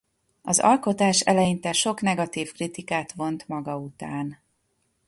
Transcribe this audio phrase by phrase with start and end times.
[0.41, 4.39] Az alkotás eleinte sok negatív kritikát vont maga után.